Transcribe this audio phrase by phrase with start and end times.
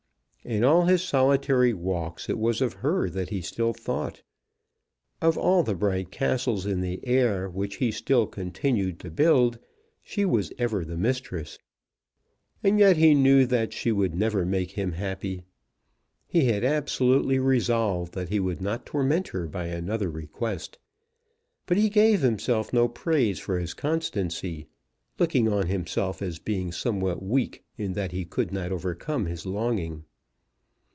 [0.43, 4.23] In all his solitary walks it was of her that he still thought.
[5.21, 9.59] Of all the bright castles in the air which he still continued to build,
[10.01, 11.59] she was ever the mistress.
[12.63, 15.43] And yet he knew that she would never make him happy.
[16.25, 20.79] He had absolutely resolved that he would not torment her by another request.
[21.67, 24.65] But he gave himself no praise for his constancy,
[25.19, 30.03] looking on himself as being somewhat weak in that he could not overcome his longing.